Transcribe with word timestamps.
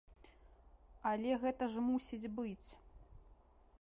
Але 1.11 1.31
гэта 1.43 1.63
ж 1.73 1.85
мусіць 1.91 2.31
быць. 2.41 2.67